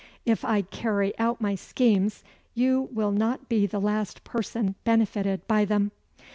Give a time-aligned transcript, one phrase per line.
[0.25, 2.23] If I carry out my schemes,
[2.55, 5.91] you will not be the last person benefited by them."